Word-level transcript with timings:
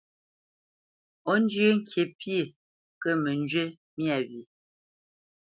Ó 1.31 1.33
zhyə́ 1.51 1.71
ŋkǐ 1.79 2.01
pyé, 2.19 2.39
kə 3.01 3.09
mə 3.21 3.31
njyé 3.41 3.63
myâ 3.97 4.15
wyê. 4.27 4.41